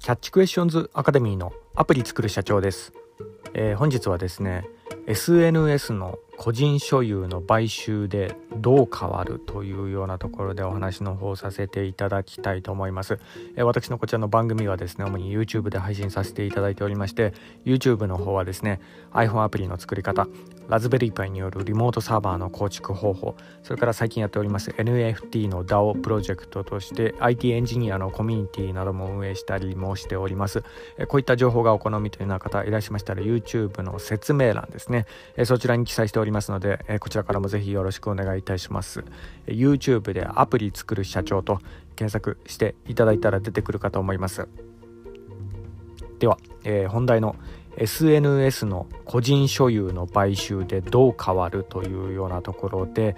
[0.00, 2.94] キャッチクエスチョンズアカデミーのアプリ作る社長です、
[3.52, 4.66] えー、本日はですね
[5.06, 13.18] SNS の個人所有の買収でどう変わるというようなところでお話の方させていただきたいと思います、
[13.56, 17.34] え私のこちらの番組はですね主に YouTube で配信させていただいておりまして
[17.66, 18.80] YouTube の方はですね
[19.12, 20.28] iPhone アプリの作り方
[20.70, 23.34] ラズベリーパイによるリモートサーバーの構築方法。
[23.64, 30.62] それから最近やっております NFT の DAO プロジェクトとして IT エンジニアのコミュニティなども運営したりもしております。
[31.08, 35.06] こういった情報がお好みというような方いらっしゃいましたら YouTube の説明欄ですね。
[35.44, 39.04] そちらに記載しておりますのでこちらからもぜひよろしくお願いいたします。
[39.48, 41.58] YouTube でアプリ作る社長と
[41.96, 44.46] 検索していただいたら出てくるかと思います。
[46.20, 47.34] では、えー、本題の
[47.80, 53.16] SNS の個人所有の買収でどう変わるというようなところで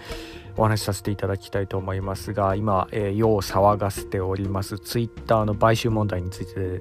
[0.57, 6.81] お話しさせていただきたいと思いますが今、えー、世を騒がせておりますツイッターの買収問題について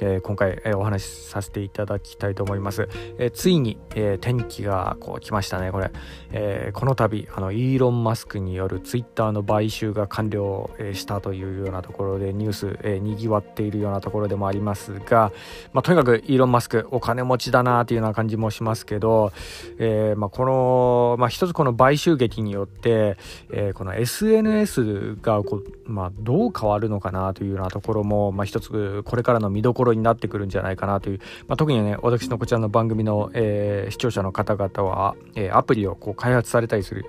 [0.00, 2.88] えー、今回、えー、お話しさせていただきたいと思います。
[3.18, 5.90] えー、ついに、え転機がこう来ましたね、これ。
[6.32, 15.32] えこの度、あの、イーロン・マスクによるツイッターの買収が完了、えしたというようなところでニュース、えー、賑わっているようなところでもありますが、
[15.72, 19.32] まあ、とにかくイーロン・マスクお金持ちだなというような感じもしますけど、
[19.78, 23.16] えまあ、この、まあ、一つこの買収劇によって、
[23.50, 37.04] えこの SNS がこう、まあ、どう変わるのかなというようなところも、まあ、一つこれからの見どころろになってくるんじゃないかなという、まあ、特にね私のこちらの番組の、えー、視聴者の方々は、えー、アプリをこう開発されたりする、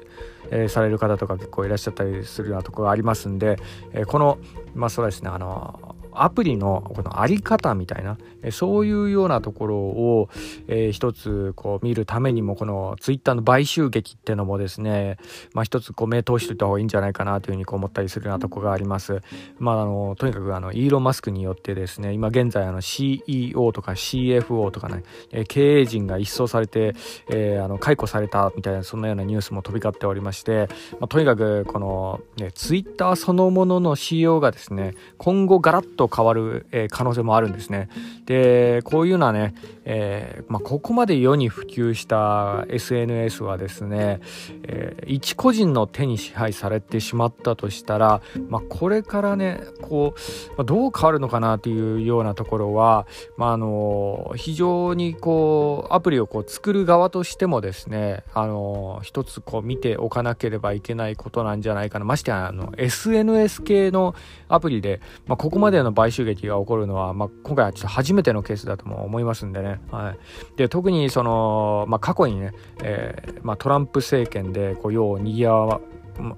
[0.51, 3.57] えー、される方とか結構いらっしゃったりするようなところがありますんで、
[3.93, 4.37] えこの
[4.75, 8.17] まあそうですねあのアプリのこのあり方みたいな
[8.51, 10.29] そういうようなところを、
[10.67, 15.17] えー、一つこう見るためにもこのツイッターの買収劇っていうのもですね、
[15.53, 19.21] まあ、一つこう目通しといた方がいいんじゃないかなというふうにこう思ったりするようなとこがあります。
[19.59, 26.95] まあ、あのとにかくあのイーロン・マスクによってですね今現在あの CEO とか CFO とかね、えー、経営陣が一掃されて、
[27.29, 30.67] えー、あの解雇されたみたいなそんなようなニュースも飛び交っておりまして、
[30.99, 37.89] まあ、とにかくこの、ね、ツイッターそのものの CEO がですね今後ガラッとと変わる、えー、可能性もあるんですね。
[38.25, 39.53] でこういうのはね、
[39.85, 44.19] えー、まあ、ここまで世に普及した SNS はですね、
[44.63, 53.05] えー、一個人の手に支配されてしまったとしたら、まあ、これからねこう、まあ、どう変わるのかなというようなところは、
[53.37, 64.15] まあ、あの非常にこうアプリをこう作る側としてもですねあの一つこう見ておかなければいけないことなんじゃないかなましてやあの SNS 系の
[64.47, 72.53] アプリで、まあ、ここまでの買収劇が起こるのは、まあ、今回はちょっと初めてのケースだとも思いますんでね、はい、で特にその、まあ、過去にね、
[72.83, 75.81] えーまあ、トランプ政権でこう世をにぎわ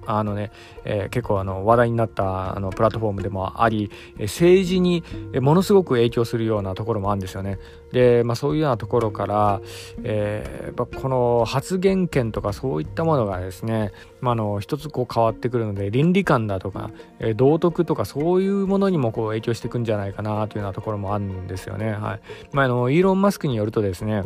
[0.06, 0.50] あのね、
[0.84, 5.02] えー、結構あの話題になったあのプラットフォームでもあり政治に
[5.40, 7.58] ものすごく影響するようなところもあるんですよね。
[7.92, 9.60] で、まあ、そういうようなところから、
[10.02, 21.92] えー、この発言権とかそういったものがですね、まあ、の一つこう変わってくるので倫理観だとか、えー、道徳とかそういうものにもこう影響していくんじゃないかなというようなところもあるんですよね。
[21.92, 22.20] はい
[22.52, 24.24] まあ、あのイーロン・マスクによるとですね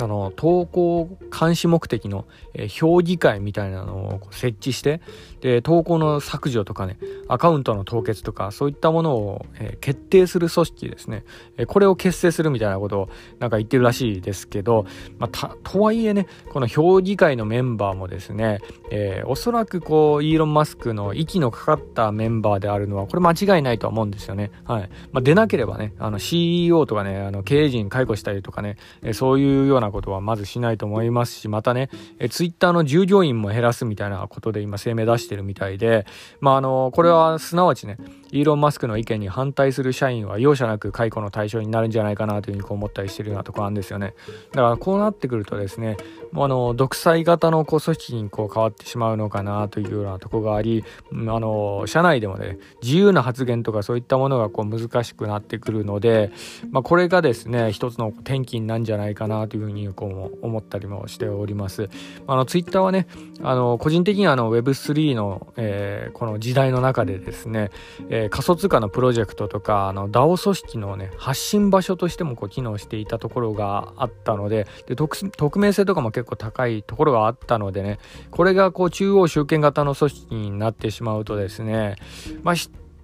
[0.00, 5.00] あの投稿監視目的の、え、評議会みたいなのを設置して
[5.40, 6.98] で投稿の削除とかね
[7.28, 11.24] アカウントの凍結とかそういったものを、え、決定する組織ですね、
[11.56, 13.08] え、これを結成するみたいなことを
[13.38, 14.86] なんか言ってるらしいですけど、
[15.18, 18.60] まあ、とはいえねこの評議会のメンバーもですね、
[18.90, 24.50] えー、おそらくこうイーロン・マスクの息のかかったメンバーであるのはこれ間違いないとは思うんですよね。
[24.64, 36.06] はいまあ、出なければねあの CEO とかねあの経営陣解雇したりとかね、えそういうようなことはまずしないと思いますしまたね、えツイッターの従業員も減らすみたいなことで今声明出してるみたいで
[36.40, 37.98] まああのこれはすなわちね
[38.30, 44.14] イーロン・マスクの意見に反対する社員は容赦なく解雇の対象になるんじゃないかなというふうにこう思ったりしてるようなところなんですよね。
[44.52, 45.96] だからこうなってくるとですね、
[46.32, 56.30] もうあの独裁型のこう組織にこう変わってしまうのかなというようなところがあり、あの社内でもね、自由な発言とかそういったものがこう難しくなってくるので、
[56.70, 61.88] まあ、これがですね、一つの転機になんじゃないかなというふうにこう思ったりもしております。
[62.26, 63.06] あのツイッターはね、
[63.42, 67.70] あの個人的にはあの Web3 の、えー、この時代の中でですね、
[68.10, 77.98] ええー、仮想通貨のプロジェクトとかあの DAO 組織のね発信場所としてもこう機能していたところがあったのでで匿名性とかも結構高いところがあったのでね
[78.30, 81.96] これがこう中央集権型の組織になってしまうとですね
[82.42, 82.54] まあ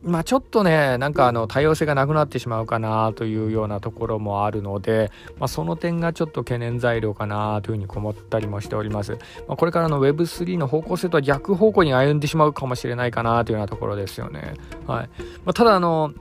[0.05, 9.13] まあ、ちょっとね、なんかあの多様性がなくなってしまうかなというようなところもあるので、まあ、その点がちょっと懸念材料かなというふうに思ったりもしております。
[9.49, 14.55] まあ、これからの Web3 の方向性とは逆方向に歩んでしまうかもしれないかなというようなところですよね。
[14.87, 15.11] はい。
[15.45, 16.13] ま、ただあの、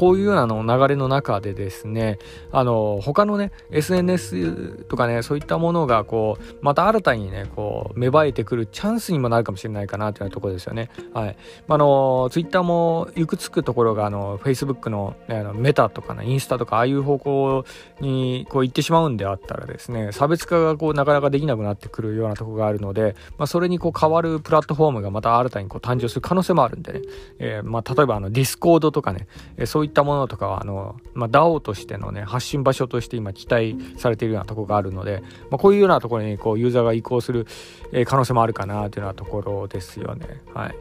[0.00, 2.18] こういうようなの流れの中でですね、
[2.52, 10.88] あの、他のね、SNS とかね、そういったものが、こう、また新たにね、こう、芽生えてくるチャンスにもなるかもしれないかなというところですよね。
[11.12, 11.36] はい。
[11.68, 17.64] あの、Twitter も行くつくところが、あの、Facebook の,、ね、あのメタとかね、インスタとか、ああいう方向
[18.00, 27.00] に、こう、行ってしまうんであったらですね、差別化が、こう、なかなかできなくなってくるようなところがあるので、まあ、それに、こう、変わるプラットフォームがまた新たに、こう、誕生する可能性もあるんでね、
[27.38, 29.26] えー、まあ、例えば、あの、 Discord とかね、
[29.58, 37.46] え、そういったものとかは、あの、まあ、DAO としてのね、発信場所として今期待されているようなところがあるので、まあ、こういうようなところにこうユーザーが移行する、
[37.92, 40.40] えー、可能性もあるかなというようなところですよね。
[40.54, 40.74] はい。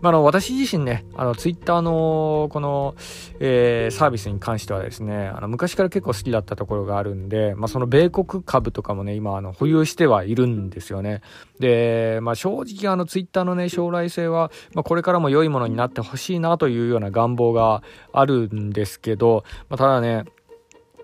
[0.00, 2.94] まあ、あの私自身ね、あの Twitter のこの、
[3.40, 11.22] えー、サービスに関してはですね、あの昔から結構好きだったところがあるんで、まあ、その米国株とかもね、今あの保有してはいるんですよね。
[11.58, 17.82] で、まあ、正直あの Twitter のね、将来性は、まあ、これからも良いものになってほしいなというような願望が
[18.12, 20.24] あるんですけど、まあ、ただね、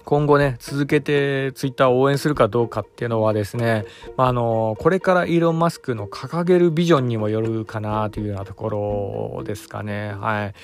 [0.08, 3.84] 今後ね、続けてツイッターを応援するかどうかっていうのはですね、
[4.16, 8.70] まあ、あの、これからイーロン・マスクの掲げるビジョンにもよるかなというようなとこ
[9.36, 10.14] ろですかね。
[10.14, 10.54] はい。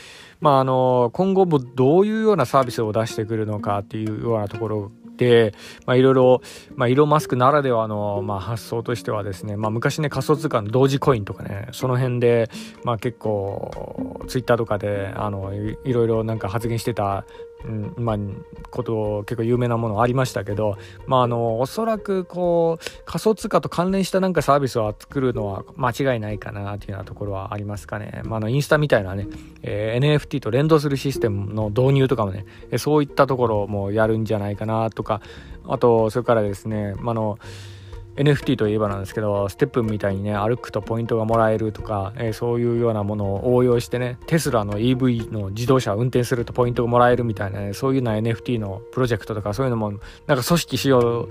[0.40, 4.92] まあ、あの、今後もどういうようなサービスを出してくるのかっていうようなところ、
[5.86, 6.42] まあ、いろいろ、
[6.74, 12.50] まあ、イーロン・マスクならではの、まあ、発想としてはですね、まあ、昔ね、仮想通貨の同時コインとかね、その辺で、
[12.84, 17.24] まあ、結構、ツイッターとかで、あの、いろいろなんか発言してた
[17.64, 18.18] うん、まあ、
[18.70, 20.76] こと結構有名なものありましたけど、
[21.06, 29.26] まあ、あのおそらくこう仮想通貨と関連したなんかサービスを作るのは間違いないかなというようなところはありますかね、まあ、あのインスタみたいなね、
[29.62, 32.44] えー、NFT と連動するシステムの導入とかもね
[32.76, 35.20] そういったところもやるんじゃないかなとか
[35.66, 37.38] あとそれからですね、まあの
[38.16, 49.98] NFT といえばなんですけどステップみたいにね歩くとポイントがもらえるとか、えー、そういうようなものを応用してねテスラの EV の自動車を運転するとポイントがもらえるみたいな、ね、そういうような NFT のプロジェクトとかそういうのもなん
[50.38, 51.28] か組織しよう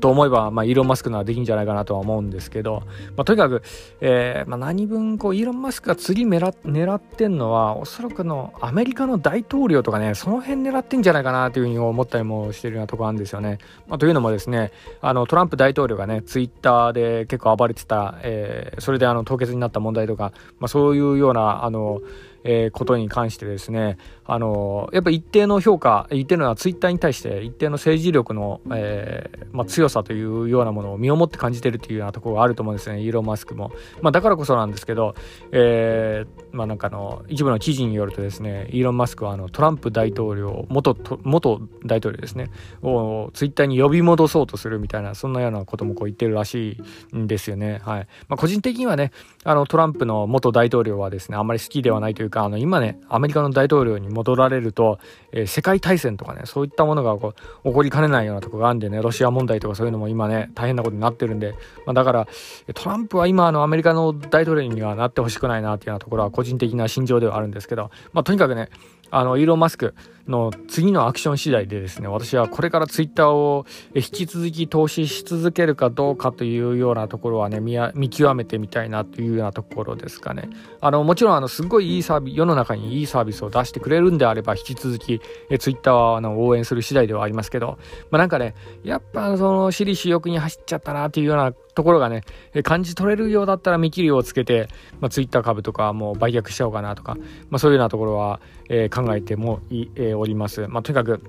[0.00, 2.82] と思えば、まあ、イーロン・マスクのはできんじゃないかなとは思うんですけど、
[3.16, 3.62] まあ、とにかく、
[4.00, 13.58] えーまあ、何分こうイーロン・マスクが次狙狙ってんのはおそらくのアメリカの大統領とかねその辺狙ってんじゃないかなというふうに思ったりもしてるようなところあるんですよね。
[13.86, 14.72] まあ、というのもですね
[15.02, 22.00] あのトランプ大統領がねツイッターで結構暴れてた、えー、それであの凍結になった問題とか、まあ、そういうようなあの
[22.44, 23.96] えー、ことに関してですね、
[24.26, 33.72] あのやっぱ一定の評価、一定のはツイッターに対して一定の政治力の、えー、まあ、強さというようなものを身をもって感じてるっていうようなところがあると思うんですね、イーロン・マスクも。
[34.02, 35.14] まあ、だからこそなんですけど、
[35.52, 42.50] えー、まあ、なんかの、一部の記事によるとですね、イーロン・マスクはあのトランプ大統領、元、元大統領ですね、
[42.82, 46.78] をツイッターに呼び戻そうとするみたいな、そんなようなこともこう言ってるらし
[47.12, 47.80] いんですよね。
[47.84, 48.06] はい。
[48.28, 49.12] まあ、個人的にはね、
[49.44, 54.98] あのトランプの元大統領はですね、あんまり好きではないというか、あの今ね、アメリカの大統領に戻られると、
[55.32, 57.34] えー、世界大戦とかね、そういったものがこ
[57.64, 61.52] う起こりかねないようなとこがあるんでね、ロシア問題とかそういうのも今ね、大変なことになってるんで、
[61.86, 62.28] まあ、だから、
[62.74, 68.68] トランプは今あのアメリカの大統領にはなってほしくないなっていうようなところは個人的な心情ではあるんですけど、まあ、とにかくね、
[69.10, 69.94] あの、イーロン・マスク
[70.28, 80.48] の次のアクション次第でですね、私はこれからツイッターを引き続き投資し続けるかどうかというようなところはね、見極めてみたいなというようなところですかね。
[80.80, 85.20] あの、もちろん、あの、すごいいいサービス、世の中にいいサービスを出してくれるんであれば、引き続き、
[85.50, 87.78] えツイッターはあの応援する次第ではありますけど、
[88.10, 92.22] まあ、なんかね、やっぱその、私利私欲に走っちゃったなというようなところがね、
[92.62, 94.68] 感じ取れるようだったら見切りをつけて、
[95.00, 97.16] まあ、ツイッター株とかもう売却しちゃおうかなとか、
[97.50, 100.66] まあ、そういうようなところは、えー、考えてもい、えー、おります。
[100.68, 101.20] まあ、とにかく、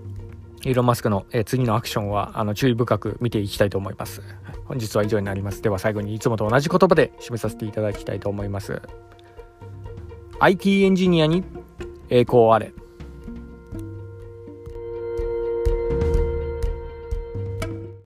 [0.63, 4.21] イーロン・マスクの、えー、次のアクションはあの注意深く見ていきたいと思います。
[4.65, 5.61] 本日は以上になります。
[5.61, 8.81] では最後にいつもと同じ言葉で締めさせていただきたいと思います。
[10.39, 11.43] IT エンジニアに
[12.09, 12.73] 栄光あれ。